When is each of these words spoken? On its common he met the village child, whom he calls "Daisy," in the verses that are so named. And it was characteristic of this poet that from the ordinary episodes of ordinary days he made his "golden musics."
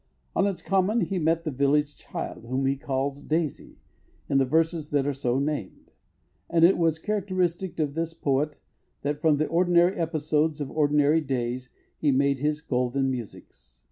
On 0.35 0.47
its 0.47 0.63
common 0.63 1.01
he 1.01 1.19
met 1.19 1.43
the 1.43 1.51
village 1.51 1.95
child, 1.95 2.45
whom 2.47 2.65
he 2.65 2.75
calls 2.75 3.21
"Daisy," 3.21 3.77
in 4.27 4.39
the 4.39 4.45
verses 4.45 4.89
that 4.89 5.05
are 5.05 5.13
so 5.13 5.37
named. 5.37 5.91
And 6.49 6.65
it 6.65 6.79
was 6.79 6.97
characteristic 6.97 7.77
of 7.77 7.93
this 7.93 8.15
poet 8.15 8.57
that 9.03 9.21
from 9.21 9.37
the 9.37 9.45
ordinary 9.45 9.95
episodes 9.95 10.59
of 10.59 10.71
ordinary 10.71 11.21
days 11.21 11.69
he 11.99 12.11
made 12.11 12.39
his 12.39 12.61
"golden 12.61 13.11
musics." 13.11 13.79